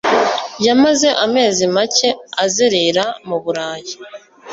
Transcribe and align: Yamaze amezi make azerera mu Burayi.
Yamaze 0.65 1.09
amezi 1.25 1.63
make 1.75 2.09
azerera 2.43 3.05
mu 3.27 3.37
Burayi. 3.43 3.93